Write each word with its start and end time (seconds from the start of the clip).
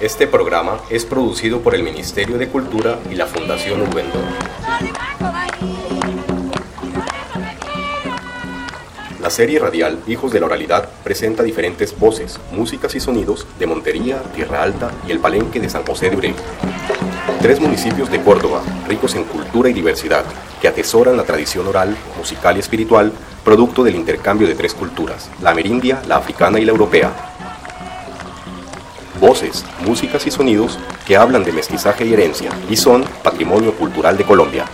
Este 0.00 0.26
programa 0.26 0.78
es 0.88 1.04
producido 1.04 1.60
por 1.60 1.74
el 1.74 1.82
Ministerio 1.82 2.38
de 2.38 2.48
Cultura 2.48 2.98
y 3.10 3.16
la 3.16 3.26
Fundación 3.26 3.82
Ubendor. 3.82 4.24
La 9.20 9.28
serie 9.28 9.58
radial 9.58 9.98
Hijos 10.06 10.32
de 10.32 10.40
la 10.40 10.46
Oralidad 10.46 10.88
presenta 11.04 11.42
diferentes 11.42 11.98
voces, 11.98 12.40
músicas 12.50 12.94
y 12.94 13.00
sonidos 13.00 13.46
de 13.58 13.66
Montería, 13.66 14.22
Tierra 14.34 14.62
Alta 14.62 14.90
y 15.06 15.12
el 15.12 15.18
Palenque 15.18 15.60
de 15.60 15.68
San 15.68 15.84
José 15.84 16.08
de 16.08 16.16
Urey. 16.16 16.34
Tres 17.42 17.60
municipios 17.60 18.10
de 18.10 18.22
Córdoba, 18.22 18.62
ricos 18.88 19.14
en 19.16 19.24
cultura 19.24 19.68
y 19.68 19.74
diversidad, 19.74 20.24
que 20.62 20.68
atesoran 20.68 21.18
la 21.18 21.24
tradición 21.24 21.66
oral, 21.66 21.94
musical 22.16 22.56
y 22.56 22.60
espiritual, 22.60 23.12
producto 23.44 23.84
del 23.84 23.96
intercambio 23.96 24.48
de 24.48 24.54
tres 24.54 24.72
culturas, 24.72 25.30
la 25.42 25.50
amerindia, 25.50 26.00
la 26.08 26.16
africana 26.16 26.58
y 26.58 26.64
la 26.64 26.72
europea, 26.72 27.29
voces, 29.20 29.64
músicas 29.86 30.26
y 30.26 30.30
sonidos 30.30 30.78
que 31.06 31.16
hablan 31.16 31.44
de 31.44 31.52
mestizaje 31.52 32.06
y 32.06 32.12
herencia 32.12 32.50
y 32.68 32.76
son 32.76 33.04
patrimonio 33.22 33.74
cultural 33.74 34.16
de 34.16 34.24
Colombia. 34.24 34.64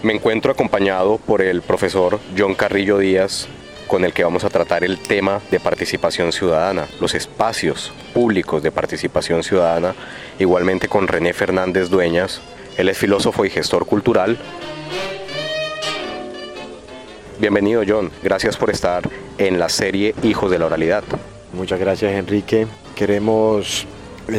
Me 0.00 0.14
encuentro 0.14 0.52
acompañado 0.52 1.18
por 1.18 1.42
el 1.42 1.60
profesor 1.60 2.20
John 2.36 2.54
Carrillo 2.54 2.98
Díaz, 2.98 3.48
con 3.88 4.04
el 4.04 4.12
que 4.12 4.22
vamos 4.22 4.44
a 4.44 4.48
tratar 4.48 4.84
el 4.84 4.98
tema 5.00 5.40
de 5.50 5.58
participación 5.58 6.30
ciudadana, 6.30 6.86
los 7.00 7.16
espacios 7.16 7.92
públicos 8.14 8.62
de 8.62 8.70
participación 8.70 9.42
ciudadana, 9.42 9.96
igualmente 10.38 10.86
con 10.86 11.08
René 11.08 11.32
Fernández 11.32 11.88
Dueñas. 11.88 12.40
Él 12.76 12.88
es 12.88 12.96
filósofo 12.96 13.44
y 13.44 13.50
gestor 13.50 13.86
cultural. 13.86 14.38
Bienvenido 17.40 17.82
John, 17.86 18.12
gracias 18.22 18.56
por 18.56 18.70
estar 18.70 19.02
en 19.36 19.58
la 19.58 19.68
serie 19.68 20.14
Hijos 20.22 20.52
de 20.52 20.60
la 20.60 20.66
Oralidad. 20.66 21.02
Muchas 21.52 21.80
gracias 21.80 22.12
Enrique. 22.12 22.68
Queremos 22.94 23.84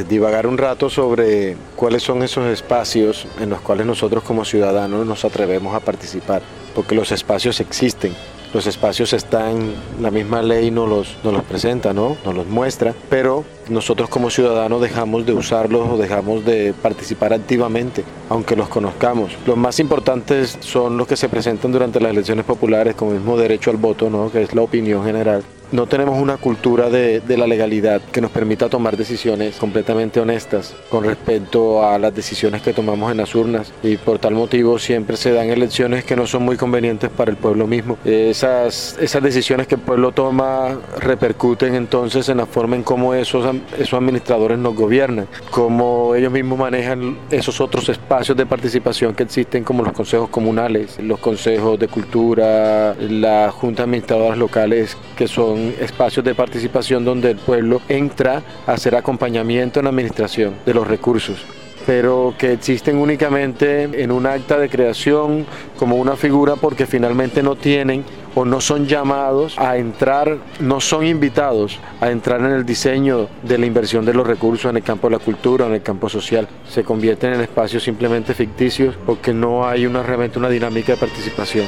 divagar 0.07 0.45
un 0.45 0.57
rato 0.57 0.89
sobre 0.89 1.57
cuáles 1.75 2.03
son 2.03 2.21
esos 2.23 2.45
espacios 2.47 3.27
en 3.39 3.49
los 3.49 3.61
cuales 3.61 3.85
nosotros 3.85 4.23
como 4.23 4.45
ciudadanos 4.45 5.05
nos 5.05 5.25
atrevemos 5.25 5.75
a 5.75 5.79
participar, 5.79 6.41
porque 6.75 6.95
los 6.95 7.11
espacios 7.11 7.59
existen. 7.59 8.13
Los 8.53 8.65
espacios 8.65 9.13
están, 9.13 9.73
la 10.01 10.09
misma 10.09 10.41
ley 10.41 10.71
nos 10.71 10.89
los, 10.89 11.17
nos 11.23 11.33
los 11.33 11.43
presenta, 11.43 11.93
¿no? 11.93 12.17
nos 12.25 12.35
los 12.35 12.47
muestra, 12.47 12.95
pero 13.09 13.45
nosotros 13.69 14.09
como 14.09 14.29
ciudadanos 14.29 14.81
dejamos 14.81 15.25
de 15.25 15.33
usarlos 15.33 15.89
o 15.89 15.97
dejamos 15.97 16.45
de 16.45 16.73
participar 16.73 17.33
activamente, 17.33 18.03
aunque 18.29 18.55
los 18.55 18.69
conozcamos. 18.69 19.31
Los 19.45 19.57
más 19.57 19.79
importantes 19.79 20.57
son 20.61 20.97
los 20.97 21.07
que 21.07 21.17
se 21.17 21.29
presentan 21.29 21.71
durante 21.71 21.99
las 21.99 22.11
elecciones 22.11 22.45
populares, 22.45 22.95
como 22.95 23.11
el 23.11 23.17
mismo 23.17 23.37
derecho 23.37 23.71
al 23.71 23.77
voto, 23.77 24.09
¿no? 24.09 24.31
que 24.31 24.43
es 24.43 24.53
la 24.53 24.61
opinión 24.61 25.03
general 25.03 25.43
no 25.71 25.85
tenemos 25.85 26.19
una 26.19 26.37
cultura 26.37 26.89
de, 26.89 27.21
la 27.37 27.47
legalidad 27.47 28.01
que 28.11 28.21
nos 28.21 28.31
permita 28.31 28.69
tomar 28.69 28.97
decisiones 28.97 29.55
completamente 29.57 30.19
honestas 30.19 30.75
con 30.89 31.03
respecto 31.03 31.85
a 31.87 31.99
las 31.99 32.13
decisiones 32.13 32.61
que 32.61 32.73
tomamos 32.73 33.11
en 33.11 33.17
las 33.17 33.35
urnas 33.35 33.71
y 33.83 33.97
por 33.97 34.19
tal 34.19 34.33
motivo 34.33 34.79
siempre 34.79 35.15
se 35.15 35.31
dan 35.31 35.49
elecciones 35.49 36.03
que 36.03 36.15
no 36.15 36.27
son 36.27 36.43
muy 36.43 36.57
convenientes 36.57 37.09
para 37.09 37.31
el 37.31 37.37
pueblo 37.37 37.67
mismo. 37.67 37.97
Esas, 38.03 38.97
esas 38.99 39.21
decisiones 39.21 39.67
que 39.67 39.75
el 39.75 39.81
pueblo 39.81 40.11
toma 40.11 40.77
repercuten 40.97 41.75
entonces 41.75 42.27
en 42.29 42.37
la 42.37 42.45
forma 42.45 42.75
en 42.75 42.83
cómo 42.83 43.13
esos, 43.13 43.45
esos 43.77 43.93
administradores 43.93 44.57
nos 44.57 44.75
gobiernan, 44.75 45.27
cómo 45.51 46.15
ellos 46.15 46.31
mismos 46.31 46.59
manejan 46.59 47.17
esos 47.31 47.61
otros 47.61 47.89
espacios 47.89 48.37
de 48.37 48.45
participación 48.45 49.13
que 49.13 49.23
existen 49.23 49.63
como 49.63 49.83
los 49.83 49.93
consejos 49.93 50.29
comunales, 50.29 50.97
los 51.01 51.19
consejos 51.19 51.79
de 51.79 51.87
cultura, 51.87 52.95
las 52.95 53.53
juntas 53.53 53.85
administradoras 53.85 54.37
locales 54.37 54.97
que 55.15 55.27
son 55.27 55.73
espacios 55.79 56.25
de 56.25 56.35
participación 56.35 57.05
donde 57.05 57.31
el 57.31 57.37
pueblo 57.37 57.81
entra 57.89 58.43
a 58.67 58.73
hacer 58.73 58.95
acompañamiento 58.95 59.79
en 59.79 59.85
la 59.85 59.89
administración 59.89 60.55
de 60.65 60.73
los 60.73 60.87
recursos 60.87 61.45
pero 61.85 62.35
que 62.37 62.53
existen 62.53 62.97
únicamente 62.97 63.83
en 64.03 64.11
un 64.11 64.27
acta 64.27 64.59
de 64.59 64.69
creación 64.69 65.47
como 65.77 65.95
una 65.95 66.15
figura 66.15 66.55
porque 66.55 66.85
finalmente 66.85 67.41
no 67.41 67.55
tienen 67.55 68.03
o 68.35 68.45
no 68.45 68.61
son 68.61 68.87
llamados 68.87 69.57
a 69.57 69.77
entrar, 69.77 70.37
no 70.59 70.79
son 70.79 71.05
invitados 71.05 71.79
a 72.01 72.09
entrar 72.09 72.39
en 72.41 72.51
el 72.51 72.65
diseño 72.65 73.27
de 73.43 73.57
la 73.57 73.65
inversión 73.65 74.05
de 74.05 74.13
los 74.13 74.25
recursos 74.25 74.69
en 74.69 74.77
el 74.77 74.83
campo 74.83 75.07
de 75.09 75.17
la 75.17 75.23
cultura, 75.23 75.65
en 75.65 75.73
el 75.73 75.81
campo 75.81 76.09
social. 76.09 76.47
Se 76.67 76.83
convierten 76.83 77.33
en 77.33 77.41
espacios 77.41 77.83
simplemente 77.83 78.33
ficticios 78.33 78.95
porque 79.05 79.33
no 79.33 79.67
hay 79.67 79.85
una, 79.85 80.03
realmente 80.03 80.39
una 80.39 80.49
dinámica 80.49 80.93
de 80.93 80.97
participación. 80.97 81.65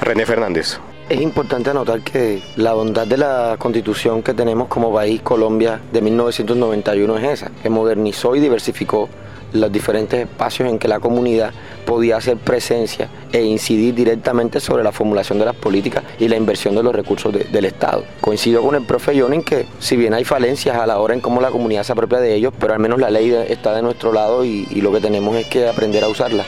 René 0.00 0.26
Fernández. 0.26 0.78
Es 1.08 1.20
importante 1.20 1.70
anotar 1.70 2.00
que 2.00 2.42
la 2.56 2.72
bondad 2.72 3.06
de 3.06 3.18
la 3.18 3.56
constitución 3.58 4.22
que 4.22 4.34
tenemos 4.34 4.68
como 4.68 4.92
país, 4.92 5.20
Colombia, 5.20 5.80
de 5.92 6.00
1991 6.00 7.18
es 7.18 7.24
esa, 7.24 7.50
que 7.62 7.68
modernizó 7.68 8.34
y 8.34 8.40
diversificó 8.40 9.08
los 9.52 9.72
diferentes 9.72 10.20
espacios 10.20 10.68
en 10.68 10.78
que 10.78 10.88
la 10.88 11.00
comunidad 11.00 11.52
podía 11.84 12.16
hacer 12.16 12.36
presencia 12.36 13.08
e 13.32 13.42
incidir 13.42 13.94
directamente 13.94 14.60
sobre 14.60 14.82
la 14.82 14.92
formulación 14.92 15.38
de 15.38 15.44
las 15.44 15.54
políticas 15.54 16.04
y 16.18 16.28
la 16.28 16.36
inversión 16.36 16.74
de 16.74 16.82
los 16.82 16.94
recursos 16.94 17.32
del 17.32 17.64
Estado. 17.64 18.04
Coincido 18.20 18.62
con 18.62 18.74
el 18.74 18.84
profe 18.84 19.18
John 19.20 19.32
en 19.32 19.42
que 19.42 19.66
si 19.78 19.96
bien 19.96 20.14
hay 20.14 20.24
falencias 20.24 20.76
a 20.76 20.86
la 20.86 20.98
hora 20.98 21.14
en 21.14 21.20
cómo 21.20 21.40
la 21.40 21.50
comunidad 21.50 21.82
se 21.82 21.92
apropia 21.92 22.18
de 22.18 22.34
ellos, 22.34 22.52
pero 22.58 22.72
al 22.72 22.78
menos 22.78 23.00
la 23.00 23.10
ley 23.10 23.32
está 23.48 23.74
de 23.74 23.82
nuestro 23.82 24.12
lado 24.12 24.44
y 24.44 24.66
lo 24.80 24.92
que 24.92 25.00
tenemos 25.00 25.36
es 25.36 25.46
que 25.46 25.68
aprender 25.68 26.04
a 26.04 26.08
usarla. 26.08 26.44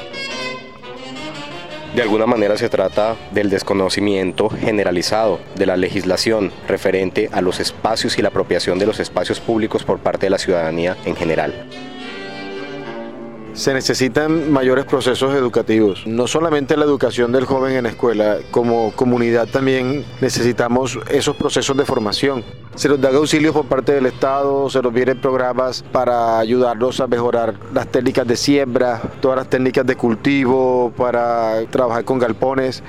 De 1.94 2.02
alguna 2.02 2.26
manera 2.26 2.56
se 2.56 2.68
trata 2.68 3.14
del 3.30 3.50
desconocimiento 3.50 4.48
generalizado 4.48 5.38
de 5.54 5.64
la 5.64 5.76
legislación 5.76 6.50
referente 6.66 7.30
a 7.30 7.40
los 7.40 7.60
espacios 7.60 8.18
y 8.18 8.22
la 8.22 8.30
apropiación 8.30 8.80
de 8.80 8.86
los 8.86 8.98
espacios 8.98 9.38
públicos 9.38 9.84
por 9.84 10.00
parte 10.00 10.26
de 10.26 10.30
la 10.30 10.38
ciudadanía 10.38 10.96
en 11.04 11.14
general. 11.14 11.54
Se 13.54 13.72
necesitan 13.72 14.50
mayores 14.50 14.84
procesos 14.84 15.32
educativos, 15.32 16.08
no 16.08 16.26
solamente 16.26 16.76
la 16.76 16.84
educación 16.84 17.30
del 17.30 17.44
joven 17.44 17.76
en 17.76 17.84
la 17.84 17.90
escuela, 17.90 18.38
como 18.50 18.90
comunidad 18.96 19.46
también 19.46 20.04
necesitamos 20.20 20.98
esos 21.08 21.36
procesos 21.36 21.76
de 21.76 21.84
formación. 21.84 22.44
Se 22.74 22.88
nos 22.88 23.00
da 23.00 23.10
auxilios 23.10 23.54
por 23.54 23.66
parte 23.66 23.92
del 23.92 24.06
Estado, 24.06 24.68
se 24.68 24.82
nos 24.82 24.92
vienen 24.92 25.20
programas 25.20 25.84
para 25.92 26.40
ayudarlos 26.40 26.98
a 26.98 27.06
mejorar 27.06 27.54
las 27.72 27.86
técnicas 27.86 28.26
de 28.26 28.34
siembra, 28.34 29.00
todas 29.20 29.36
las 29.36 29.48
técnicas 29.48 29.86
de 29.86 29.94
cultivo, 29.94 30.92
para 30.96 31.64
trabajar 31.70 32.04
con 32.04 32.18
galpones 32.18 32.82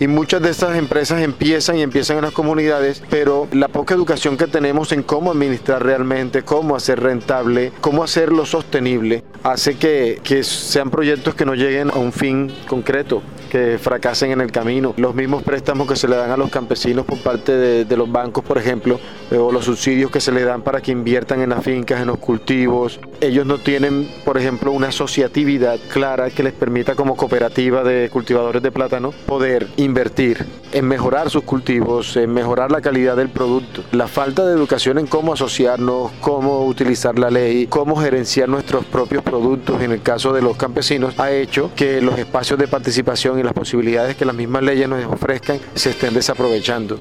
y 0.00 0.06
muchas 0.06 0.42
de 0.42 0.50
estas 0.50 0.76
empresas 0.76 1.22
empiezan 1.22 1.76
y 1.76 1.82
empiezan 1.82 2.18
en 2.18 2.24
las 2.24 2.32
comunidades, 2.32 3.02
pero 3.10 3.48
la 3.52 3.68
poca 3.68 3.94
educación 3.94 4.36
que 4.36 4.46
tenemos 4.46 4.92
en 4.92 5.02
cómo 5.02 5.32
administrar 5.32 5.84
realmente, 5.84 6.42
cómo 6.42 6.76
hacer 6.76 7.00
rentable, 7.00 7.72
cómo 7.80 8.04
hacerlo 8.04 8.46
sostenible, 8.46 9.24
hace 9.42 9.76
que, 9.76 10.20
que 10.22 10.44
sean 10.44 10.90
proyectos 10.90 11.34
que 11.34 11.44
no 11.44 11.54
lleguen 11.54 11.90
a 11.90 11.94
un 11.94 12.12
fin 12.12 12.52
concreto 12.68 13.22
que 13.48 13.78
fracasen 13.78 14.30
en 14.30 14.40
el 14.40 14.52
camino. 14.52 14.94
Los 14.96 15.14
mismos 15.14 15.42
préstamos 15.42 15.88
que 15.88 15.96
se 15.96 16.06
le 16.06 16.16
dan 16.16 16.30
a 16.30 16.36
los 16.36 16.50
campesinos 16.50 17.04
por 17.04 17.18
parte 17.18 17.52
de, 17.52 17.96
los 17.96 18.10
bancos, 18.10 18.44
por 18.44 18.58
ejemplo, 18.58 19.00
o 19.30 19.52
los 19.52 19.64
subsidios 19.64 20.10
que 20.10 20.20
se 20.20 20.32
le 20.32 20.44
dan 20.44 20.62
para 20.62 20.80
que 20.80 20.92
inviertan 20.92 21.40
en 21.40 21.50
las 21.50 21.64
fincas, 21.64 22.00
en 22.00 22.06
los 22.06 22.18
cultivos. 22.18 23.00
Ellos 23.20 23.46
no 23.46 23.58
tienen, 23.58 24.08
por 24.24 24.38
ejemplo, 24.38 24.72
una 24.72 24.88
asociatividad 24.88 25.78
clara 25.92 26.30
que 26.30 26.42
les 26.42 26.52
permita 26.52 26.94
como 26.94 27.16
cooperativa 27.16 27.82
de 27.84 28.08
cultivadores 28.10 28.62
de 28.62 28.70
plátano 28.70 29.12
poder 29.26 29.68
invertir 29.76 30.46
en 30.72 30.86
mejorar 30.86 31.30
sus 31.30 31.44
cultivos, 31.44 32.16
en 32.16 32.32
mejorar 32.32 32.70
la 32.70 32.80
calidad 32.80 33.16
del 33.16 33.28
producto. 33.28 33.82
La 33.92 34.06
falta 34.06 34.46
de 34.46 34.52
educación 34.52 34.98
en 34.98 35.06
cómo 35.06 35.32
asociarnos, 35.32 36.12
cómo 36.20 36.66
utilizar 36.66 37.18
la 37.18 37.30
ley, 37.30 37.66
cómo 37.66 37.96
gerenciar 37.96 38.48
nuestros 38.48 38.84
propios 38.84 39.22
productos 39.22 39.82
en 39.82 39.92
el 39.92 40.02
caso 40.02 40.32
de 40.32 40.42
los 40.42 40.56
campesinos 40.56 41.18
ha 41.18 41.30
hecho 41.30 41.70
que 41.74 42.00
los 42.00 42.18
espacios 42.18 42.58
de 42.58 42.68
participación 42.68 43.38
y 43.38 43.42
las 43.42 43.52
posibilidades 43.52 44.16
que 44.16 44.24
las 44.24 44.34
mismas 44.34 44.62
leyes 44.62 44.88
nos 44.88 45.04
ofrezcan 45.04 45.58
se 45.74 45.90
estén 45.90 46.14
desaprovechando. 46.14 47.00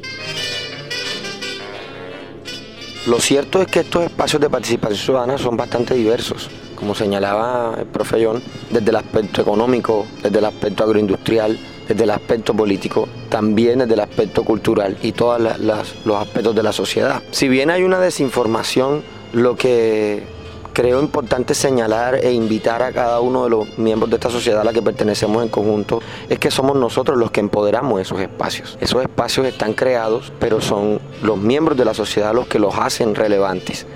Lo 3.08 3.22
cierto 3.22 3.62
es 3.62 3.68
que 3.68 3.80
estos 3.80 4.04
espacios 4.04 4.42
de 4.42 4.50
participación 4.50 4.98
ciudadana 5.00 5.38
son 5.38 5.56
bastante 5.56 5.94
diversos, 5.94 6.50
como 6.76 6.94
señalaba 6.94 7.76
el 7.80 7.86
profe 7.86 8.26
John, 8.26 8.44
desde 8.70 8.90
el 8.90 8.98
aspecto 8.98 9.42
económico, 9.42 10.06
desde 10.22 10.40
el 10.40 10.46
aspecto 10.46 10.84
agroindustrial, 10.84 11.58
desde 11.88 12.04
el 12.04 12.10
aspecto 12.10 12.54
político, 12.54 13.08
también 13.30 13.80
desde 13.80 13.94
el 13.94 14.02
aspecto 14.02 14.44
cultural 14.44 14.98
y 15.02 15.14
todos 15.14 15.42
los 16.04 16.18
aspectos 16.22 16.54
de 16.54 16.64
la 16.64 16.74
sociedad. 16.74 17.24
Si 17.32 17.48
bien 17.48 17.70
hay 17.70 17.84
una 17.84 18.00
desinformación, 18.00 19.04
lo 19.32 19.56
que 19.56 20.24
creo 20.78 21.00
importante 21.00 21.56
señalar 21.56 22.24
e 22.24 22.32
invitar 22.32 22.84
a 22.84 22.92
cada 22.92 23.20
uno 23.20 23.46
de 23.46 23.50
los 23.50 23.80
miembros 23.80 24.12
de 24.12 24.18
esta 24.18 24.30
sociedad 24.30 24.62
a 24.62 24.64
la 24.64 24.74
que 24.74 24.84
pertenecemos 24.84 25.42
en 25.42 25.50
conjunto 25.50 26.04
es 26.30 26.38
que 26.38 26.52
somos 26.52 26.78
nosotros 26.78 27.18
los 27.18 27.32
que 27.32 27.40
empoderamos 27.40 28.00
esos 28.00 28.22
espacios. 28.22 28.78
Esos 28.80 29.02
espacios 29.02 29.48
están 29.48 29.74
creados, 29.74 30.32
pero 30.40 30.62
son 30.62 31.02
los 31.24 31.40
miembros 31.40 31.80
de 31.80 31.84
la 31.86 31.96
sociedad 31.96 32.32
los 32.32 32.46
que 32.46 32.60
los 32.60 32.76
hacen 32.76 33.16
relevantes. 33.16 33.88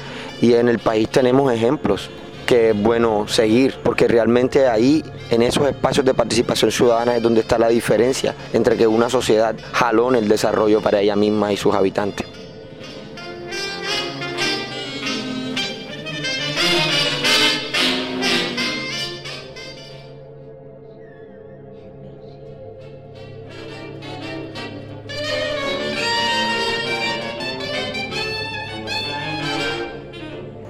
Y 0.41 0.55
en 0.55 0.69
el 0.69 0.79
país 0.79 1.07
tenemos 1.09 1.53
ejemplos 1.53 2.09
que 2.47 2.71
es 2.71 2.81
bueno 2.81 3.27
seguir, 3.27 3.75
porque 3.83 4.07
realmente 4.07 4.67
ahí, 4.67 5.03
en 5.29 5.43
esos 5.43 5.67
espacios 5.67 6.03
de 6.03 6.15
participación 6.15 6.71
ciudadana, 6.71 7.15
es 7.15 7.21
donde 7.21 7.41
está 7.41 7.59
la 7.59 7.67
diferencia 7.67 8.33
entre 8.53 8.75
que 8.75 8.87
una 8.87 9.07
sociedad 9.07 9.55
jalone 9.71 10.17
el 10.17 10.27
desarrollo 10.27 10.81
para 10.81 10.99
ella 10.99 11.15
misma 11.15 11.53
y 11.53 11.57
sus 11.57 11.75
habitantes. 11.75 12.40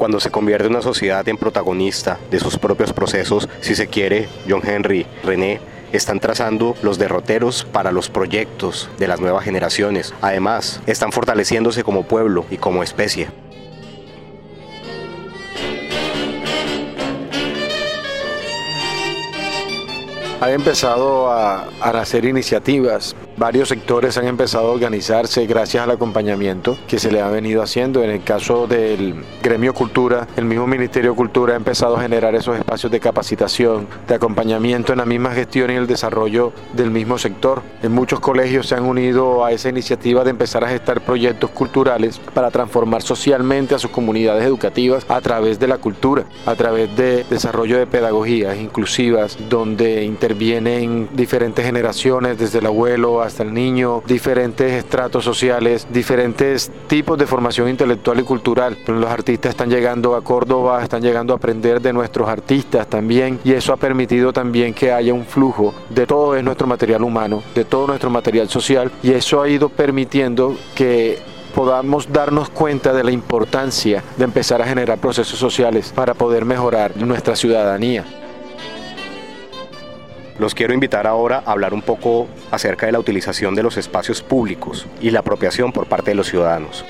Cuando 0.02 0.20
se 0.20 0.32
convierte 0.32 0.68
una 0.68 0.82
sociedad 0.82 1.30
en 1.30 1.38
protagonista 1.38 2.18
de 2.32 2.40
sus 2.40 2.58
propios 2.58 2.92
procesos, 2.92 3.48
si 3.60 3.76
se 3.76 3.86
quiere, 3.86 4.28
John 4.50 4.64
Henry, 4.66 5.06
René, 5.24 5.62
están 5.92 6.20
trazando 6.20 6.76
los 6.82 6.98
derroteros 6.98 7.66
para 7.66 7.92
los 7.92 8.10
proyectos 8.10 8.90
de 8.98 9.08
las 9.08 9.20
nuevas 9.20 9.44
generaciones. 9.46 10.16
Además, 10.20 10.82
están 10.88 11.12
fortaleciéndose 11.12 11.84
como 11.84 12.02
pueblo 12.02 12.46
y 12.50 12.58
como 12.58 12.82
especie. 12.82 13.28
Han 20.42 20.50
empezado 20.50 21.30
a, 21.30 21.68
a 21.80 21.92
nacer 21.92 22.26
iniciativas 22.26 23.16
varios 23.42 23.70
sectores 23.70 24.20
han 24.20 24.28
empezado 24.28 24.68
a 24.68 24.72
organizarse 24.72 25.48
gracias 25.48 25.84
al 25.84 25.90
acompañamiento 25.90 26.78
que 26.88 27.00
se 27.00 27.12
le 27.12 27.22
ha 27.22 27.30
venido 27.30 27.64
haciendo. 27.64 28.04
En 28.04 28.12
el 28.12 28.24
caso 28.24 28.68
del 28.68 29.16
gremio 29.42 29.74
cultura, 29.74 30.28
el 30.38 30.46
mismo 30.46 30.68
Ministerio 30.68 31.10
de 31.12 31.18
Cultura 31.18 31.54
ha 31.54 31.58
empezado 31.58 31.98
a 31.98 32.02
generar 32.04 32.36
esos 32.36 32.56
espacios 32.56 32.92
de 32.92 33.00
capacitación, 33.00 33.88
de 34.08 34.14
acompañamiento 34.14 34.94
en 34.94 35.00
la 35.00 35.08
misma 35.08 35.32
gestión 35.32 35.72
y 35.72 35.74
el 35.74 35.88
desarrollo 35.88 36.54
del 36.74 36.92
mismo 36.92 37.18
sector. 37.18 37.64
En 37.82 37.92
muchos 37.94 38.20
colegios 38.20 38.68
se 38.68 38.76
han 38.76 38.84
unido 38.84 39.44
a 39.44 39.52
esa 39.52 39.70
iniciativa 39.70 40.24
de 40.24 40.30
empezar 40.30 40.64
a 40.64 40.70
gestar 40.70 41.02
proyectos 41.02 41.50
culturales 41.50 42.20
para 42.36 42.52
transformar 42.52 43.02
socialmente 43.02 43.74
a 43.74 43.80
sus 43.80 43.90
comunidades 43.90 44.46
educativas 44.46 45.04
a 45.10 45.20
través 45.20 45.60
de 45.60 45.68
la 45.68 45.80
cultura, 45.80 46.26
a 46.46 46.54
través 46.54 46.96
de 46.96 47.26
desarrollo 47.28 47.80
de 47.80 47.88
pedagogías 47.88 48.56
inclusivas, 48.60 49.36
donde 49.50 50.04
intervienen 50.04 51.10
diferentes 51.14 51.66
generaciones, 51.66 52.38
desde 52.38 52.60
el 52.60 52.68
abuelo 52.68 53.24
hasta 53.24 53.31
el 53.40 53.54
niño, 53.54 54.04
diferentes 54.06 54.74
estratos 54.74 55.24
sociales, 55.24 55.88
diferentes 55.92 56.72
tipos 56.88 57.18
de 57.18 57.26
formación 57.26 57.70
intelectual 57.70 58.20
y 58.20 58.24
cultural. 58.24 58.78
Los 58.88 59.10
artistas 59.10 59.52
están 59.52 59.70
llegando 59.70 60.16
a 60.16 60.24
Córdoba, 60.24 60.84
están 60.84 61.02
llegando 61.02 61.34
a 61.34 61.38
aprender 61.38 61.82
de 61.82 61.94
nuestros 61.94 62.28
artistas 62.28 62.88
también 62.88 63.40
y 63.44 63.54
eso 63.54 63.74
ha 63.74 63.78
permitido 63.78 64.34
también 64.34 64.74
que 64.74 64.92
haya 64.92 65.14
un 65.14 65.26
flujo 65.26 65.74
de 65.90 66.06
todo 66.06 66.42
nuestro 66.42 66.68
material 66.68 67.04
humano, 67.04 67.44
de 67.56 67.66
todo 67.66 67.88
nuestro 67.88 68.10
material 68.10 68.50
social 68.50 68.92
y 69.04 69.12
eso 69.12 69.42
ha 69.42 69.50
ido 69.50 69.70
permitiendo 69.70 70.56
que 70.76 71.20
podamos 71.56 72.12
darnos 72.12 72.50
cuenta 72.50 72.94
de 72.94 73.04
la 73.04 73.12
importancia 73.12 74.04
de 74.18 74.24
empezar 74.24 74.62
a 74.62 74.68
generar 74.68 75.00
procesos 75.00 75.38
sociales 75.38 75.92
para 75.94 76.14
poder 76.14 76.46
mejorar 76.46 76.96
nuestra 76.98 77.36
ciudadanía. 77.36 78.21
Los 80.42 80.56
quiero 80.56 80.74
invitar 80.74 81.06
ahora 81.06 81.44
a 81.46 81.52
hablar 81.52 81.72
un 81.72 81.84
poco 81.84 82.28
acerca 82.50 82.88
de 82.88 82.92
la 82.92 82.98
utilización 82.98 83.54
de 83.54 83.62
los 83.62 83.78
espacios 83.78 84.24
públicos 84.24 84.88
y 85.00 85.12
la 85.12 85.20
apropiación 85.20 85.72
por 85.72 85.86
parte 85.86 86.10
de 86.10 86.16
los 86.16 86.30
ciudadanos. 86.30 86.84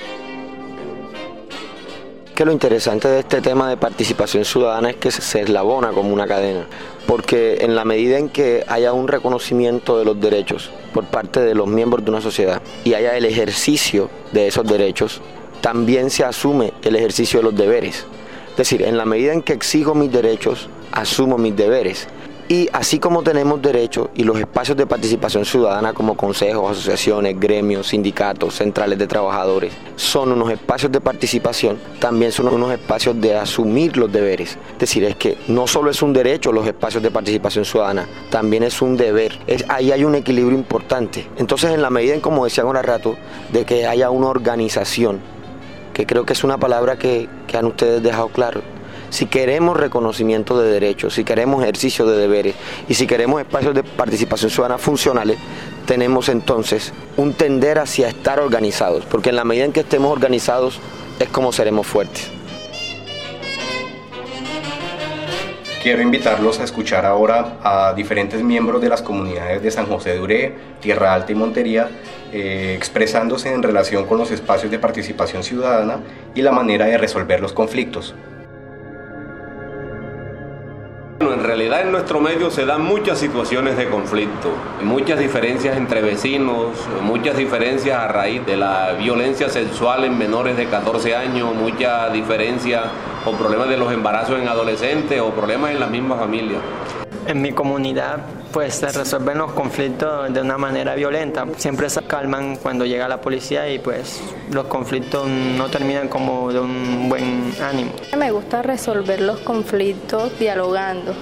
Que 2.34 2.46
lo 2.46 2.52
interesante 2.52 3.08
de 3.08 3.18
este 3.18 3.42
tema 3.42 3.68
de 3.68 3.76
participación 3.76 4.46
ciudadana 4.46 4.88
es 4.88 4.96
que 4.96 5.10
se 5.10 5.42
eslabona 5.42 5.90
como 5.90 6.14
una 6.14 6.26
cadena, 6.26 6.64
porque 7.06 7.58
en 7.60 7.76
la 7.76 7.84
medida 7.84 8.16
en 8.16 8.30
que 8.30 8.64
haya 8.68 8.94
un 8.94 9.06
reconocimiento 9.06 9.98
de 9.98 10.06
los 10.06 10.18
derechos 10.18 10.70
por 10.94 11.04
parte 11.04 11.40
de 11.40 11.54
los 11.54 11.66
miembros 11.66 12.06
de 12.06 12.10
una 12.10 12.22
sociedad 12.22 12.62
y 12.84 12.94
haya 12.94 13.18
el 13.18 13.26
ejercicio 13.26 14.08
de 14.32 14.46
esos 14.46 14.66
derechos, 14.66 15.20
también 15.60 16.08
se 16.08 16.24
asume 16.24 16.72
el 16.84 16.96
ejercicio 16.96 17.40
de 17.40 17.44
los 17.44 17.54
deberes. 17.54 18.06
Es 18.52 18.56
decir, 18.56 18.80
en 18.80 18.96
la 18.96 19.04
medida 19.04 19.34
en 19.34 19.42
que 19.42 19.52
exijo 19.52 19.94
mis 19.94 20.10
derechos, 20.10 20.70
asumo 20.90 21.36
mis 21.36 21.54
deberes. 21.54 22.08
Y 22.52 22.68
así 22.74 22.98
como 22.98 23.22
tenemos 23.22 23.62
derechos 23.62 24.10
y 24.14 24.24
los 24.24 24.38
espacios 24.38 24.76
de 24.76 24.84
participación 24.86 25.46
ciudadana 25.46 25.94
como 25.94 26.18
consejos, 26.18 26.72
asociaciones, 26.72 27.40
gremios, 27.40 27.86
sindicatos, 27.86 28.56
centrales 28.56 28.98
de 28.98 29.06
trabajadores, 29.06 29.72
son 29.96 30.32
unos 30.32 30.50
espacios 30.50 30.92
de 30.92 31.00
participación, 31.00 31.78
también 31.98 32.30
son 32.30 32.48
unos 32.48 32.70
espacios 32.70 33.18
de 33.18 33.36
asumir 33.36 33.96
los 33.96 34.12
deberes. 34.12 34.58
Es 34.74 34.80
decir, 34.80 35.02
es 35.04 35.16
que 35.16 35.38
no 35.48 35.66
solo 35.66 35.90
es 35.90 36.02
un 36.02 36.12
derecho 36.12 36.52
los 36.52 36.66
espacios 36.66 37.02
de 37.02 37.10
participación 37.10 37.64
ciudadana, 37.64 38.06
también 38.28 38.64
es 38.64 38.82
un 38.82 38.98
deber. 38.98 39.32
Es, 39.46 39.64
ahí 39.68 39.90
hay 39.90 40.04
un 40.04 40.14
equilibrio 40.14 40.58
importante. 40.58 41.26
Entonces, 41.38 41.70
en 41.70 41.80
la 41.80 41.88
medida 41.88 42.12
en, 42.12 42.20
como 42.20 42.44
decía 42.44 42.66
un 42.66 42.76
rato, 42.76 43.16
de 43.50 43.64
que 43.64 43.86
haya 43.86 44.10
una 44.10 44.26
organización, 44.26 45.22
que 45.94 46.04
creo 46.04 46.26
que 46.26 46.34
es 46.34 46.44
una 46.44 46.58
palabra 46.58 46.98
que 46.98 47.30
han 47.54 47.64
ustedes 47.64 48.02
dejado 48.02 48.28
claro, 48.28 48.60
si 49.12 49.26
queremos 49.26 49.76
reconocimiento 49.76 50.58
de 50.58 50.70
derechos, 50.70 51.12
si 51.12 51.22
queremos 51.22 51.62
ejercicio 51.62 52.06
de 52.06 52.16
deberes 52.16 52.54
y 52.88 52.94
si 52.94 53.06
queremos 53.06 53.42
espacios 53.42 53.74
de 53.74 53.84
participación 53.84 54.50
ciudadana 54.50 54.78
funcionales, 54.78 55.36
tenemos 55.86 56.30
entonces 56.30 56.94
un 57.18 57.34
tender 57.34 57.78
hacia 57.78 58.08
estar 58.08 58.40
organizados, 58.40 59.04
porque 59.04 59.28
en 59.28 59.36
la 59.36 59.44
medida 59.44 59.66
en 59.66 59.72
que 59.72 59.80
estemos 59.80 60.10
organizados 60.10 60.80
es 61.20 61.28
como 61.28 61.52
seremos 61.52 61.86
fuertes. 61.86 62.30
Quiero 65.82 66.00
invitarlos 66.00 66.58
a 66.60 66.64
escuchar 66.64 67.04
ahora 67.04 67.58
a 67.62 67.92
diferentes 67.92 68.42
miembros 68.42 68.80
de 68.80 68.88
las 68.88 69.02
comunidades 69.02 69.62
de 69.62 69.70
San 69.70 69.86
José 69.88 70.14
de 70.14 70.20
Uré, 70.20 70.54
Tierra 70.80 71.12
Alta 71.12 71.32
y 71.32 71.34
Montería, 71.34 71.90
eh, 72.32 72.72
expresándose 72.78 73.52
en 73.52 73.62
relación 73.62 74.06
con 74.06 74.16
los 74.16 74.30
espacios 74.30 74.70
de 74.70 74.78
participación 74.78 75.42
ciudadana 75.42 75.98
y 76.34 76.40
la 76.40 76.52
manera 76.52 76.86
de 76.86 76.96
resolver 76.96 77.40
los 77.40 77.52
conflictos. 77.52 78.14
En 81.30 81.44
realidad 81.44 81.82
en 81.82 81.92
nuestro 81.92 82.20
medio 82.20 82.50
se 82.50 82.66
dan 82.66 82.82
muchas 82.82 83.18
situaciones 83.18 83.76
de 83.76 83.88
conflicto, 83.88 84.48
muchas 84.82 85.20
diferencias 85.20 85.76
entre 85.76 86.02
vecinos, 86.02 86.70
muchas 87.02 87.36
diferencias 87.36 87.96
a 87.96 88.08
raíz 88.08 88.44
de 88.44 88.56
la 88.56 88.94
violencia 88.98 89.48
sexual 89.48 90.02
en 90.02 90.18
menores 90.18 90.56
de 90.56 90.66
14 90.66 91.14
años, 91.14 91.54
mucha 91.54 92.08
diferencia 92.08 92.82
o 93.24 93.32
problemas 93.32 93.68
de 93.68 93.76
los 93.76 93.92
embarazos 93.92 94.40
en 94.40 94.48
adolescentes 94.48 95.20
o 95.20 95.30
problemas 95.30 95.70
en 95.70 95.78
la 95.78 95.86
misma 95.86 96.16
familia. 96.16 96.58
En 97.26 97.40
mi 97.40 97.52
comunidad 97.52 98.24
pues 98.52 98.74
se 98.74 98.92
resuelven 98.92 99.38
los 99.38 99.52
conflictos 99.52 100.32
de 100.32 100.40
una 100.40 100.58
manera 100.58 100.94
violenta. 100.94 101.46
Siempre 101.56 101.88
se 101.88 102.02
calman 102.02 102.56
cuando 102.56 102.84
llega 102.84 103.08
la 103.08 103.20
policía 103.20 103.70
y 103.70 103.78
pues 103.78 104.20
los 104.50 104.66
conflictos 104.66 105.26
no 105.26 105.68
terminan 105.68 106.08
como 106.08 106.52
de 106.52 106.60
un 106.60 107.08
buen 107.08 107.54
ánimo. 107.62 107.92
Me 108.16 108.30
gusta 108.30 108.62
resolver 108.62 109.20
los 109.20 109.40
conflictos 109.40 110.38
dialogando, 110.38 111.14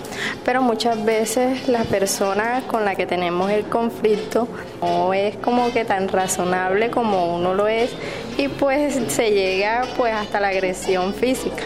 pero 0.45 0.63
muchas 0.63 1.05
veces 1.05 1.69
la 1.69 1.85
persona 1.85 2.63
con 2.67 2.85
la 2.85 2.95
que 2.95 3.07
tenemos 3.07 3.51
el 3.51 3.65
conflicto 3.65 4.49
no 4.81 5.15
es 5.15 5.37
como 5.37 5.73
que 5.73 5.85
tan 5.85 6.09
razonable 6.09 6.91
como 6.91 7.37
uno 7.37 7.55
lo 7.55 7.69
es 7.69 7.91
y 8.37 8.49
pues 8.49 8.99
se 9.09 9.31
llega 9.31 9.83
pues 9.97 10.13
hasta 10.15 10.41
la 10.41 10.49
agresión 10.49 11.15
física. 11.15 11.65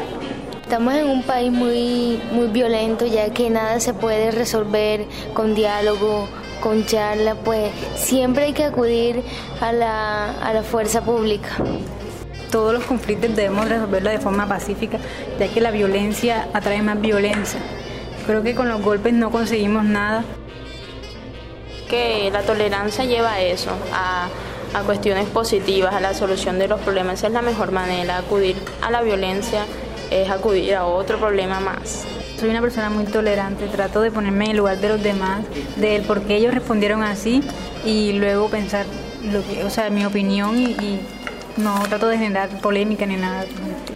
Estamos 0.65 0.95
en 0.95 1.07
un 1.09 1.23
país 1.23 1.53
muy, 1.53 2.19
muy 2.33 2.47
violento 2.47 3.05
ya 3.05 3.29
que 3.29 3.51
nada 3.51 3.81
se 3.81 3.93
puede 3.93 4.31
resolver 4.31 5.05
con 5.35 5.55
diálogo, 5.55 6.27
con 6.63 6.87
charla, 6.87 7.35
pues 7.35 7.71
siempre 7.97 8.45
hay 8.45 8.55
que 8.55 8.65
acudir 8.65 9.23
a 9.61 9.73
la, 9.73 10.31
a 10.31 10.55
la 10.55 10.63
fuerza 10.63 11.03
pública. 11.03 11.51
Todos 12.51 12.73
los 12.73 12.83
conflictos 12.85 13.37
debemos 13.37 13.69
resolverlos 13.69 14.15
de 14.15 14.19
forma 14.19 14.49
pacífica, 14.49 14.99
ya 15.39 15.49
que 15.49 15.61
la 15.61 15.71
violencia 15.71 16.49
atrae 16.55 16.81
más 16.81 16.99
violencia. 16.99 17.61
Creo 18.27 18.43
que 18.43 18.55
con 18.55 18.71
los 18.71 18.81
golpes 18.81 19.13
no 19.13 19.31
conseguimos 19.31 19.85
nada. 19.85 20.25
Que 21.91 22.31
la 22.33 22.41
tolerancia 22.41 23.05
lleva 23.05 23.35
a 23.35 23.43
eso, 23.43 23.71
a, 23.93 24.29
a 24.73 24.83
cuestiones 24.83 25.29
positivas, 25.29 25.95
a 25.95 26.01
la 26.01 26.15
solución 26.15 26.59
de 26.59 26.69
los 26.69 26.81
problemas. 26.81 27.19
Esa 27.19 27.27
es 27.27 27.35
la 27.35 27.43
mejor 27.43 27.71
manera, 27.71 28.17
acudir 28.17 28.57
a 28.81 28.91
la 28.91 29.03
violencia 29.03 29.67
es 30.23 30.31
acudir 30.31 30.77
a 30.77 30.87
otro 30.87 31.19
problema 31.19 31.59
más. 31.61 32.05
Soy 32.39 32.49
una 32.49 32.61
persona 32.61 32.89
muy 32.89 33.05
tolerante, 33.05 33.67
trato 33.67 34.01
de 34.01 34.11
ponerme 34.11 34.45
en 34.47 34.51
el 34.53 34.57
lugar 34.59 34.79
de 34.79 34.89
los 34.89 35.03
demás, 35.03 35.45
del 35.77 36.03
por 36.03 36.23
qué 36.23 36.37
ellos 36.37 36.55
respondieron 36.55 37.03
así 37.03 37.43
y 37.85 38.13
luego 38.13 38.49
pensar 38.49 38.87
lo 39.25 39.43
que, 39.45 39.65
o 39.65 39.71
sea, 39.71 39.91
mi 39.91 40.05
opinión 40.05 40.57
y, 40.59 41.01
no 41.57 41.81
trato 41.89 42.09
de 42.09 42.19
generar 42.19 42.49
polémica 42.61 43.07
ni 43.07 43.15
nada. 43.15 43.45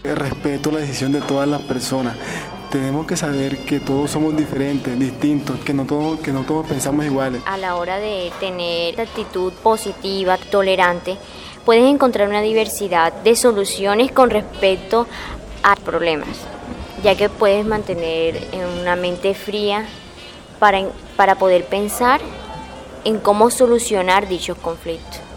Respeto 0.04 0.70
la 0.70 0.78
decisión 0.78 1.10
de 1.10 1.20
todas 1.20 1.48
las 1.48 1.60
personas. 1.62 2.16
Tenemos 2.70 3.04
que 3.04 3.16
saber 3.16 3.58
que 3.58 3.80
todos 3.80 4.12
somos 4.12 4.36
diferentes, 4.36 4.96
distintos, 4.96 5.58
que 5.60 5.74
no 5.74 5.84
todos, 5.84 6.20
que 6.20 6.30
no 6.32 6.42
todos 6.42 6.68
pensamos 6.68 7.04
iguales. 7.04 7.42
A 7.46 7.56
la 7.56 7.74
hora 7.74 7.98
de 7.98 8.30
tener 8.38 9.00
actitud 9.00 9.52
positiva, 9.54 10.38
tolerante, 10.50 11.16
puedes 11.64 11.84
encontrar 11.84 12.28
una 12.28 12.42
diversidad 12.42 13.12
de 13.12 13.34
soluciones 13.34 14.12
con 14.12 14.30
respecto 14.30 15.08
problemas, 15.76 16.28
ya 17.02 17.16
que 17.16 17.28
puedes 17.28 17.66
mantener 17.66 18.40
una 18.80 18.96
mente 18.96 19.34
fría 19.34 19.84
para, 20.58 20.82
para 21.16 21.34
poder 21.34 21.64
pensar 21.64 22.20
en 23.04 23.18
cómo 23.18 23.50
solucionar 23.50 24.28
dichos 24.28 24.56
conflictos. 24.58 25.27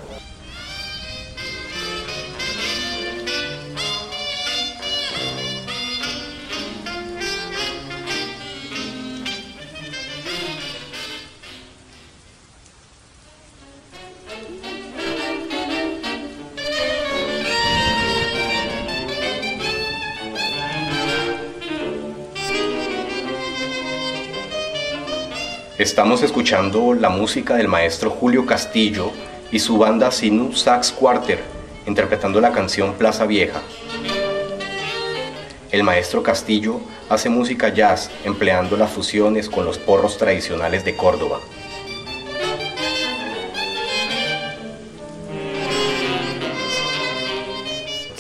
Estamos 25.82 26.22
escuchando 26.22 26.94
la 26.94 27.10
música 27.10 27.56
del 27.56 27.68
maestro 27.68 28.12
Julio 28.12 28.46
Castillo 28.46 29.12
y 29.52 29.58
su 29.58 29.80
banda 29.80 30.12
Sinu 30.12 30.54
Sax 30.54 30.92
Quarter, 30.92 31.40
interpretando 31.88 32.40
la 32.40 32.52
canción 32.52 32.94
Plaza 32.94 33.26
Vieja. 33.26 33.60
El 35.72 35.82
maestro 35.82 36.22
Castillo 36.22 36.82
hace 37.10 37.30
música 37.30 37.70
jazz 37.70 38.12
empleando 38.24 38.78
las 38.78 38.92
fusiones 38.92 39.50
con 39.50 39.66
los 39.66 39.80
porros 39.80 40.20
tradicionales 40.20 40.86
de 40.86 40.96
Córdoba. 40.96 41.40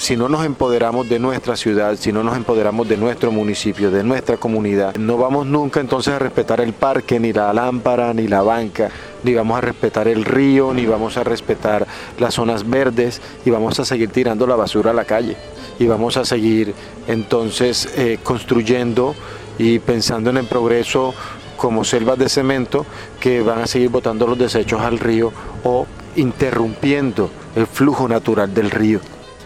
Si 0.02 0.18
no 0.18 0.28
nos 0.28 0.44
empoderamos 0.48 1.08
de 1.08 1.20
nuestra 1.20 1.56
ciudad, 1.56 1.96
si 1.96 2.12
no 2.12 2.24
nos 2.24 2.36
empoderamos 2.36 2.90
de 2.90 2.98
nuestro 2.98 3.32
municipio, 3.32 3.92
de 3.92 4.04
nuestra 4.04 4.36
comunidad, 4.36 4.96
no 4.96 5.16
vamos 5.16 5.46
nunca 5.46 5.80
entonces 5.80 6.12
a 6.12 6.18
respetar 6.18 6.60
el 6.60 6.74
parque, 6.74 7.20
ni 7.20 7.32
la 7.32 7.54
lámpara, 7.54 8.12
ni 8.12 8.28
la 8.28 8.42
banca, 8.42 8.90
ni 9.24 9.36
vamos 9.36 9.60
a 9.60 9.62
respetar 9.62 10.08
el 10.08 10.26
río, 10.26 10.74
ni 10.74 10.88
vamos 10.88 11.18
a 11.18 11.24
respetar 11.24 11.86
las 12.18 12.34
zonas 12.34 12.68
verdes 12.68 13.22
y 13.46 13.52
vamos 13.52 13.80
a 13.80 13.86
seguir 13.86 14.10
tirando 14.10 14.48
la 14.48 14.56
basura 14.56 14.90
a 14.90 14.96
la 14.96 15.06
calle 15.06 15.38
y 15.78 15.86
vamos 15.86 16.18
a 16.18 16.26
seguir 16.26 16.74
entonces 17.08 17.88
eh, 17.96 18.18
construyendo 18.24 19.14
y 19.60 19.78
pensando 19.78 20.32
en 20.32 20.38
el 20.38 20.46
progreso 20.48 21.14
como 21.58 21.84
selvas 21.84 22.18
de 22.18 22.28
cemento 22.28 22.88
que 23.20 23.44
van 23.44 23.60
a 23.60 23.68
seguir 23.68 23.90
botando 23.90 24.26
los 24.26 24.40
desechos 24.40 24.82
al 24.82 24.98
río 24.98 25.32
o 25.64 25.86
interrumpiendo 26.16 27.30
el 27.56 27.68
flujo 27.68 28.08
natural 28.08 28.52
del 28.52 28.72
río. 28.72 29.00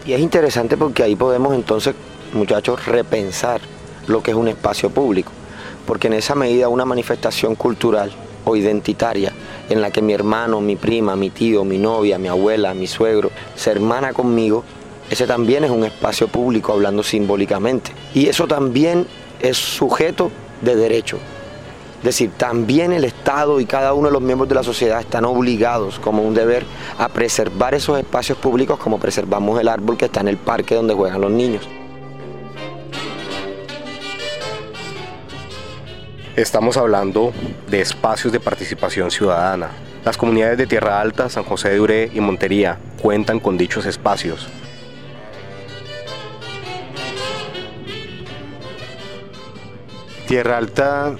Y 0.06 0.12
es 0.12 0.20
interesante 0.20 0.76
porque 0.76 1.02
ahí 1.02 1.16
podemos 1.16 1.54
entonces, 1.54 1.94
muchachos, 2.32 2.86
repensar 2.86 3.60
lo 4.06 4.22
que 4.22 4.30
es 4.30 4.36
un 4.36 4.46
espacio 4.46 4.88
público. 4.90 5.32
Porque 5.84 6.06
en 6.06 6.12
esa 6.12 6.34
medida 6.36 6.68
una 6.68 6.84
manifestación 6.84 7.56
cultural 7.56 8.12
o 8.44 8.54
identitaria 8.54 9.32
en 9.68 9.80
la 9.80 9.90
que 9.90 10.02
mi 10.02 10.12
hermano, 10.12 10.60
mi 10.60 10.76
prima, 10.76 11.16
mi 11.16 11.30
tío, 11.30 11.64
mi 11.64 11.78
novia, 11.78 12.18
mi 12.18 12.28
abuela, 12.28 12.72
mi 12.72 12.86
suegro 12.86 13.32
se 13.56 13.72
hermana 13.72 14.12
conmigo, 14.12 14.62
ese 15.10 15.26
también 15.26 15.64
es 15.64 15.70
un 15.70 15.84
espacio 15.84 16.28
público 16.28 16.72
hablando 16.72 17.02
simbólicamente. 17.02 17.90
Y 18.14 18.28
eso 18.28 18.46
también 18.46 19.06
es 19.40 19.56
sujeto 19.56 20.30
de 20.62 20.76
derecho. 20.76 21.18
Es 22.06 22.14
decir, 22.18 22.30
también 22.36 22.92
el 22.92 23.02
Estado 23.02 23.58
y 23.58 23.66
cada 23.66 23.92
uno 23.92 24.06
de 24.06 24.12
los 24.12 24.22
miembros 24.22 24.48
de 24.48 24.54
la 24.54 24.62
sociedad 24.62 25.00
están 25.00 25.24
obligados 25.24 25.98
como 25.98 26.22
un 26.22 26.34
deber 26.34 26.64
a 26.98 27.08
preservar 27.08 27.74
esos 27.74 27.98
espacios 27.98 28.38
públicos 28.38 28.78
como 28.78 29.00
preservamos 29.00 29.60
el 29.60 29.66
árbol 29.66 29.96
que 29.96 30.04
está 30.04 30.20
en 30.20 30.28
el 30.28 30.36
parque 30.36 30.76
donde 30.76 30.94
juegan 30.94 31.20
los 31.20 31.32
niños. 31.32 31.68
Estamos 36.36 36.76
hablando 36.76 37.32
de 37.68 37.80
espacios 37.80 38.32
de 38.32 38.38
participación 38.38 39.10
ciudadana. 39.10 39.70
Las 40.04 40.16
comunidades 40.16 40.58
de 40.58 40.68
Tierra 40.68 41.00
Alta, 41.00 41.28
San 41.28 41.42
José 41.42 41.70
de 41.70 41.80
Uré 41.80 42.12
y 42.14 42.20
Montería 42.20 42.78
cuentan 43.02 43.40
con 43.40 43.58
dichos 43.58 43.84
espacios. 43.84 44.46
Tierra 50.28 50.58
Alta 50.58 51.16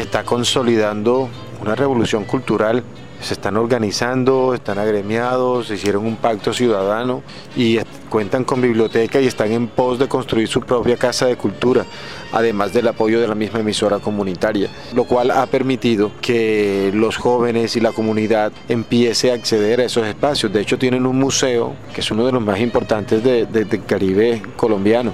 está 0.00 0.24
consolidando 0.24 1.28
una 1.60 1.74
revolución 1.74 2.24
cultural. 2.24 2.82
Se 3.20 3.34
están 3.34 3.58
organizando, 3.58 4.54
están 4.54 4.78
agremiados, 4.78 5.70
hicieron 5.70 6.06
un 6.06 6.16
pacto 6.16 6.54
ciudadano 6.54 7.22
y 7.54 7.78
cuentan 8.08 8.44
con 8.44 8.62
biblioteca 8.62 9.20
y 9.20 9.26
están 9.26 9.52
en 9.52 9.68
pos 9.68 9.98
de 9.98 10.08
construir 10.08 10.48
su 10.48 10.62
propia 10.62 10.96
casa 10.96 11.26
de 11.26 11.36
cultura, 11.36 11.84
además 12.32 12.72
del 12.72 12.88
apoyo 12.88 13.20
de 13.20 13.28
la 13.28 13.34
misma 13.34 13.60
emisora 13.60 13.98
comunitaria, 13.98 14.70
lo 14.94 15.04
cual 15.04 15.32
ha 15.32 15.44
permitido 15.46 16.12
que 16.22 16.90
los 16.94 17.18
jóvenes 17.18 17.76
y 17.76 17.80
la 17.80 17.92
comunidad 17.92 18.52
empiece 18.70 19.30
a 19.30 19.34
acceder 19.34 19.80
a 19.80 19.84
esos 19.84 20.06
espacios. 20.06 20.50
De 20.50 20.62
hecho, 20.62 20.78
tienen 20.78 21.04
un 21.04 21.18
museo 21.18 21.74
que 21.94 22.00
es 22.00 22.10
uno 22.10 22.24
de 22.24 22.32
los 22.32 22.42
más 22.42 22.58
importantes 22.58 23.22
del 23.22 23.84
Caribe 23.84 24.40
colombiano. 24.56 25.12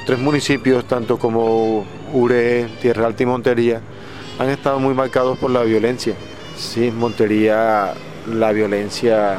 Nuestros 0.00 0.16
tres 0.16 0.18
municipios, 0.18 0.84
tanto 0.84 1.18
como 1.18 1.84
Ure, 2.12 2.68
Tierra 2.80 3.06
Alta 3.06 3.22
y 3.22 3.26
Montería, 3.26 3.80
han 4.38 4.48
estado 4.48 4.78
muy 4.78 4.94
marcados 4.94 5.38
por 5.38 5.50
la 5.50 5.62
violencia. 5.62 6.14
Sí, 6.56 6.90
Montería, 6.90 7.92
la 8.26 8.52
violencia 8.52 9.38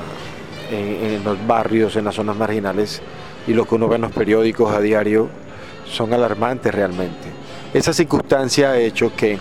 en, 0.69 1.23
los 1.23 1.37
barrios, 1.47 1.95
en 1.95 2.05
las 2.05 2.15
zonas 2.15 2.35
marginales 2.35 3.01
y 3.47 3.53
lo 3.53 3.65
que 3.65 3.75
uno 3.75 3.87
ve 3.87 3.95
en 3.95 4.03
los 4.03 4.11
periódicos 4.11 4.73
a 4.73 4.79
diario 4.79 5.29
son 5.85 6.13
alarmantes 6.13 6.73
realmente. 6.73 7.27
Esa 7.73 7.91
circunstancia 7.93 8.71
ha 8.71 8.77
hecho 8.77 9.11
que 9.15 9.39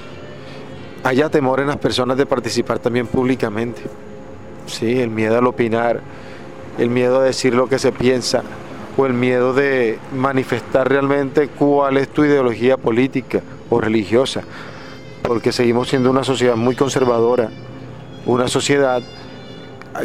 haya 1.05 1.29
temor 1.29 1.61
en 1.61 1.67
las 1.67 1.77
personas 1.77 2.17
de 2.17 2.25
participar 2.25 2.79
también 2.79 3.07
públicamente. 3.07 3.83
Sí, 4.67 5.01
el 5.01 5.11
miedo 5.11 5.39
al 5.39 5.47
opinar, 5.47 6.01
el 6.79 6.89
miedo 6.89 7.21
a 7.21 7.25
decir 7.25 7.55
lo 7.55 7.69
que 7.69 7.79
se 7.79 7.93
piensa, 7.93 8.43
el 9.07 9.15
miedo 9.15 9.53
de 9.53 9.99
manifestar 10.15 10.89
realmente 10.89 11.49
cuál 11.49 11.97
es 11.97 12.09
tu 12.09 12.25
ideología 12.25 12.77
política 12.77 13.41
o 13.69 13.81
religiosa, 13.81 14.43
porque 15.23 15.53
seguimos 15.53 15.89
siendo 15.89 16.11
una 16.11 16.25
sociedad 16.25 16.57
muy 16.57 16.75
conservadora, 16.75 17.51
una 18.27 18.49
sociedad 18.49 19.03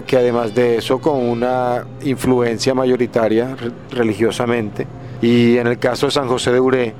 que 0.06 0.18
además 0.18 0.56
de 0.56 0.78
eso 0.78 1.00
con 1.00 1.18
una 1.18 1.86
influencia 2.04 2.74
mayoritaria 2.74 3.56
religiosamente, 3.92 4.88
y 5.22 5.58
en 5.58 5.68
el 5.68 5.80
caso 5.80 6.08
de 6.08 6.12
San 6.12 6.28
José 6.28 6.52
de 6.52 6.60
Uré, 6.60 6.94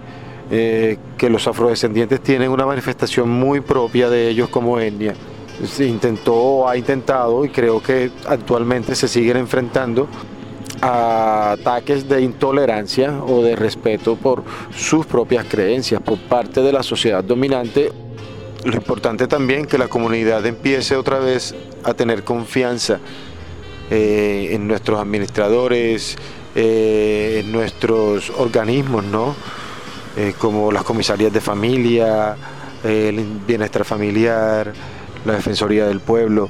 eh, 0.52 0.98
que 1.18 1.30
los 1.30 1.48
afrodescendientes 1.48 2.22
tienen 2.22 2.52
una 2.52 2.66
manifestación 2.66 3.30
muy 3.30 3.62
propia 3.62 4.10
de 4.10 4.30
ellos 4.30 4.50
como 4.50 4.80
etnia. 4.80 5.16
Se 5.64 5.86
intentó, 5.86 6.68
ha 6.70 6.78
intentado 6.78 7.46
y 7.46 7.50
creo 7.50 7.82
que 7.82 8.12
actualmente 8.28 8.94
se 8.94 9.08
siguen 9.08 9.38
enfrentando 9.38 10.08
ataques 10.86 12.08
de 12.08 12.22
intolerancia 12.22 13.20
o 13.24 13.42
de 13.42 13.56
respeto 13.56 14.16
por 14.16 14.44
sus 14.76 15.06
propias 15.06 15.46
creencias 15.46 16.02
por 16.02 16.20
parte 16.20 16.62
de 16.62 16.72
la 16.72 16.84
sociedad 16.84 17.24
dominante. 17.24 17.92
Lo 18.64 18.76
importante 18.76 19.28
también 19.28 19.66
que 19.66 19.78
la 19.78 19.88
comunidad 19.88 20.46
empiece 20.46 20.96
otra 20.96 21.20
vez 21.20 21.56
a 21.84 21.94
tener 21.94 22.24
confianza 22.24 23.00
eh, 23.90 24.50
en 24.52 24.68
nuestros 24.68 25.00
administradores, 25.00 26.16
eh, 26.56 27.42
en 27.44 27.52
nuestros 27.52 28.32
organismos, 28.32 29.04
¿no? 29.06 29.36
Eh, 30.18 30.34
como 30.38 30.72
las 30.72 30.84
comisarías 30.84 31.34
de 31.34 31.42
familia, 31.42 32.38
el 32.84 33.26
bienestar 33.48 33.86
familiar, 33.86 34.72
la 35.26 35.34
Defensoría 35.34 35.88
del 35.88 36.00
Pueblo, 36.00 36.50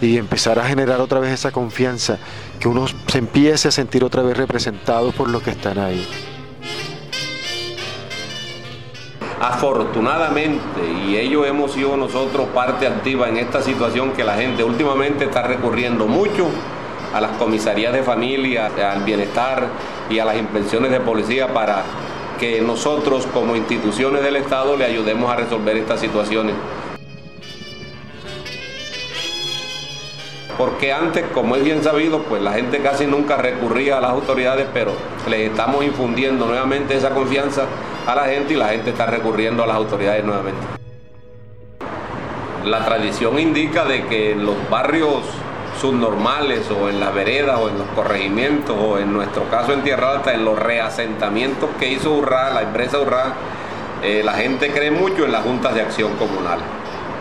y 0.00 0.16
empezar 0.16 0.58
a 0.58 0.64
generar 0.64 1.00
otra 1.00 1.20
vez 1.20 1.32
esa 1.32 1.50
confianza 1.50 2.18
que 2.60 2.68
uno 2.68 2.86
se 3.06 3.18
empiece 3.18 3.68
a 3.68 3.70
sentir 3.70 4.04
otra 4.04 4.22
vez 4.22 4.36
representado 4.36 5.12
por 5.12 5.28
los 5.28 5.42
que 5.42 5.50
están 5.50 5.78
ahí. 5.78 6.06
Afortunadamente, 9.40 10.80
y 11.06 11.16
ello 11.16 11.44
hemos 11.44 11.72
sido 11.72 11.96
nosotros 11.96 12.48
parte 12.48 12.88
activa 12.88 13.28
en 13.28 13.36
esta 13.36 13.62
situación 13.62 14.12
que 14.12 14.24
la 14.24 14.34
gente 14.34 14.64
últimamente 14.64 15.26
está 15.26 15.42
recurriendo 15.42 16.06
mucho 16.06 16.48
a 17.14 17.20
las 17.20 17.30
comisarías 17.32 17.92
de 17.92 18.02
familia, 18.02 18.66
al 18.66 19.04
bienestar 19.04 19.68
y 20.10 20.18
a 20.18 20.24
las 20.24 20.36
inspecciones 20.36 20.90
de 20.90 21.00
policía 21.00 21.54
para 21.54 21.84
que 22.40 22.60
nosotros 22.60 23.26
como 23.32 23.56
instituciones 23.56 24.22
del 24.22 24.36
Estado 24.36 24.76
le 24.76 24.84
ayudemos 24.84 25.30
a 25.30 25.36
resolver 25.36 25.76
estas 25.76 26.00
situaciones. 26.00 26.54
Porque 30.58 30.92
antes, 30.92 31.24
como 31.32 31.54
es 31.54 31.62
bien 31.62 31.84
sabido, 31.84 32.24
pues 32.24 32.42
la 32.42 32.52
gente 32.52 32.80
casi 32.80 33.06
nunca 33.06 33.36
recurría 33.36 33.98
a 33.98 34.00
las 34.00 34.10
autoridades, 34.10 34.66
pero 34.74 34.92
les 35.28 35.50
estamos 35.50 35.84
infundiendo 35.84 36.46
nuevamente 36.46 36.96
esa 36.96 37.10
confianza 37.10 37.62
a 38.06 38.14
la 38.16 38.24
gente 38.24 38.54
y 38.54 38.56
la 38.56 38.70
gente 38.70 38.90
está 38.90 39.06
recurriendo 39.06 39.62
a 39.62 39.68
las 39.68 39.76
autoridades 39.76 40.24
nuevamente. 40.24 40.60
La 42.64 42.84
tradición 42.84 43.38
indica 43.38 43.84
de 43.84 44.06
que 44.06 44.32
en 44.32 44.44
los 44.44 44.56
barrios 44.68 45.22
subnormales 45.80 46.68
o 46.72 46.88
en 46.88 46.98
las 46.98 47.14
veredas 47.14 47.56
o 47.60 47.68
en 47.68 47.78
los 47.78 47.86
corregimientos 47.94 48.76
o 48.76 48.98
en 48.98 49.12
nuestro 49.12 49.44
caso 49.44 49.72
en 49.72 49.84
Tierra 49.84 50.10
Alta, 50.10 50.34
en 50.34 50.44
los 50.44 50.58
reasentamientos 50.58 51.70
que 51.78 51.88
hizo 51.92 52.12
Urra, 52.12 52.50
la 52.50 52.62
empresa 52.62 52.98
Urra, 52.98 53.32
eh, 54.02 54.22
la 54.24 54.32
gente 54.32 54.72
cree 54.72 54.90
mucho 54.90 55.24
en 55.24 55.30
las 55.30 55.44
juntas 55.44 55.72
de 55.76 55.82
acción 55.82 56.16
comunal 56.16 56.58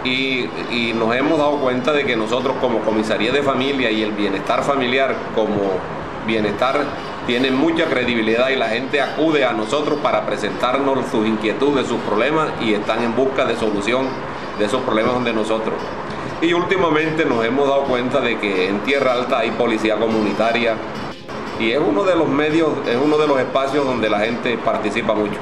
y, 0.08 0.94
nos 0.94 1.16
hemos 1.16 1.38
dado 1.38 1.58
cuenta 1.58 1.92
de 1.92 2.06
que 2.06 2.16
nosotros 2.16 2.56
como 2.60 2.80
comisaría 2.80 3.32
de 3.32 3.44
familia 3.44 3.92
y 3.92 4.02
el 4.02 4.12
bienestar 4.12 4.64
familiar 4.64 5.16
como 5.36 5.56
bienestar 6.26 6.84
tienen 7.26 7.56
mucha 7.56 7.86
credibilidad 7.86 8.50
y 8.50 8.56
la 8.56 8.70
gente 8.70 9.02
acude 9.02 9.46
a 9.46 9.54
nosotros 9.54 10.00
para 10.02 10.26
presentarnos 10.26 11.08
sus 11.12 11.28
inquietudes, 11.28 11.88
sus 11.88 12.00
problemas 12.02 12.50
y 12.62 12.74
están 12.74 13.04
en 13.04 13.16
busca 13.16 13.46
de 13.46 13.56
solución 13.56 14.08
de 14.58 14.66
esos 14.66 14.82
problemas 14.82 15.14
donde 15.14 15.34
nosotros. 15.34 15.76
Y 16.42 16.54
últimamente 16.54 17.26
nos 17.26 17.44
hemos 17.44 17.68
dado 17.68 17.84
cuenta 17.84 18.22
de 18.22 18.38
que 18.40 18.70
en 18.70 18.80
Tierra 18.80 19.14
Alta 19.14 19.40
hay 19.40 19.52
policía 19.52 19.98
comunitaria 19.98 20.76
y 21.60 21.72
es 21.72 21.80
uno 21.80 22.04
de 22.04 22.16
los 22.16 22.28
medios, 22.28 22.70
es 22.88 22.98
uno 23.04 23.18
de 23.18 23.28
los 23.28 23.40
espacios 23.40 23.86
donde 23.86 24.10
la 24.10 24.20
gente 24.20 24.58
participa 24.58 25.14
mucho. 25.14 25.40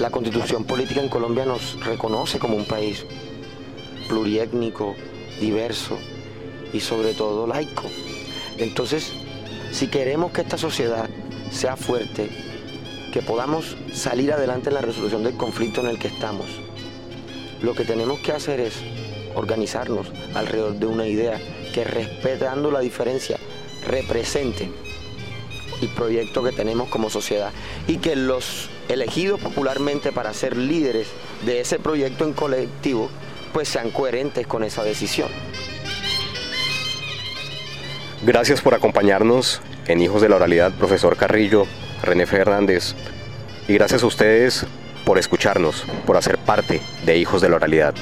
La 0.00 0.10
constitución 0.10 0.64
política 0.64 1.00
en 1.00 1.08
Colombia 1.08 1.46
nos 1.46 1.82
reconoce 1.82 2.38
como 2.38 2.54
un 2.54 2.66
país 2.66 3.06
pluriétnico, 4.08 4.94
diverso 5.40 5.96
y 6.74 6.80
sobre 6.80 7.14
todo 7.14 7.46
laico. 7.46 7.84
Entonces, 8.58 9.14
si 9.72 9.88
queremos 9.88 10.32
que 10.32 10.42
esta 10.42 10.58
sociedad 10.58 11.08
sea 11.50 11.76
fuerte, 11.76 12.28
que 13.10 13.22
podamos 13.22 13.74
salir 13.90 14.34
adelante 14.34 14.68
en 14.68 14.74
la 14.74 14.82
resolución 14.82 15.24
del 15.24 15.38
conflicto 15.38 15.80
en 15.80 15.86
el 15.86 15.98
que 15.98 16.08
estamos, 16.08 16.46
lo 17.62 17.74
que 17.74 17.84
tenemos 17.84 18.20
que 18.20 18.32
hacer 18.32 18.60
es 18.60 18.74
organizarnos 19.34 20.12
alrededor 20.34 20.74
de 20.74 20.86
una 20.86 21.06
idea 21.06 21.40
que 21.72 21.84
respetando 21.84 22.70
la 22.70 22.80
diferencia 22.80 23.38
represente 23.86 24.70
el 25.82 25.88
proyecto 25.88 26.42
que 26.42 26.52
tenemos 26.52 26.88
como 26.88 27.10
sociedad 27.10 27.52
y 27.86 27.98
que 27.98 28.16
los 28.16 28.70
elegidos 28.88 29.40
popularmente 29.40 30.12
para 30.12 30.32
ser 30.32 30.56
líderes 30.56 31.08
de 31.44 31.60
ese 31.60 31.78
proyecto 31.78 32.24
en 32.24 32.32
colectivo 32.32 33.10
pues 33.52 33.68
sean 33.68 33.90
coherentes 33.90 34.46
con 34.46 34.64
esa 34.64 34.84
decisión. 34.84 35.28
Gracias 38.22 38.60
por 38.60 38.74
acompañarnos 38.74 39.60
en 39.86 40.00
Hijos 40.00 40.22
de 40.22 40.28
la 40.28 40.36
Oralidad, 40.36 40.72
profesor 40.72 41.16
Carrillo, 41.16 41.66
René 42.02 42.26
Fernández, 42.26 42.94
y 43.68 43.74
gracias 43.74 44.02
a 44.02 44.06
ustedes 44.06 44.66
por 45.04 45.18
escucharnos, 45.18 45.84
por 46.06 46.16
hacer 46.16 46.38
parte 46.38 46.80
de 47.04 47.16
Hijos 47.16 47.40
de 47.40 47.48
la 47.48 47.56
Oralidad. 47.56 47.94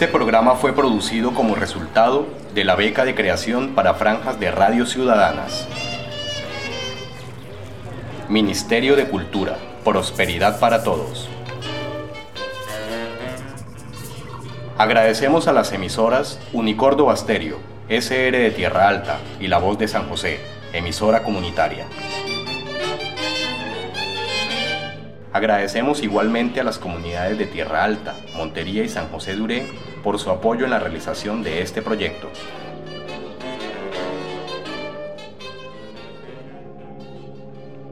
Este 0.00 0.10
programa 0.10 0.54
fue 0.54 0.72
producido 0.72 1.34
como 1.34 1.54
resultado 1.54 2.26
de 2.54 2.64
la 2.64 2.74
beca 2.74 3.04
de 3.04 3.14
creación 3.14 3.74
para 3.74 3.92
franjas 3.92 4.40
de 4.40 4.50
radio 4.50 4.86
ciudadanas. 4.86 5.68
Ministerio 8.26 8.96
de 8.96 9.10
Cultura, 9.10 9.58
Prosperidad 9.84 10.58
para 10.58 10.84
Todos. 10.84 11.28
Agradecemos 14.78 15.48
a 15.48 15.52
las 15.52 15.70
emisoras 15.70 16.40
Unicordo 16.54 17.04
Basterio, 17.04 17.58
SR 17.90 18.38
de 18.38 18.50
Tierra 18.52 18.88
Alta 18.88 19.18
y 19.38 19.48
La 19.48 19.58
Voz 19.58 19.78
de 19.78 19.86
San 19.86 20.08
José, 20.08 20.40
emisora 20.72 21.22
comunitaria. 21.22 21.84
Agradecemos 25.32 26.02
igualmente 26.02 26.58
a 26.58 26.64
las 26.64 26.80
comunidades 26.80 27.38
de 27.38 27.46
Tierra 27.46 27.84
Alta, 27.84 28.16
Montería 28.34 28.82
y 28.82 28.88
San 28.88 29.06
José 29.08 29.36
de 29.36 29.42
Uré 29.42 29.66
por 30.02 30.18
su 30.18 30.28
apoyo 30.28 30.64
en 30.64 30.72
la 30.72 30.80
realización 30.80 31.44
de 31.44 31.62
este 31.62 31.82
proyecto. 31.82 32.28